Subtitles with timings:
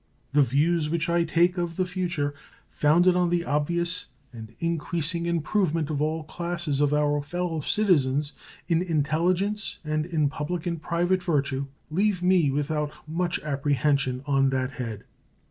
[0.31, 2.33] The views which I take of the future,
[2.71, 8.31] founded on the obvious and increasing improvement of all classes of our fellow citizens
[8.67, 14.71] in intelligence and in public and private virtue, leave me without much apprehension on that
[14.71, 15.03] head.